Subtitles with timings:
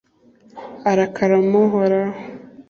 [0.89, 2.17] arakarama uhoraho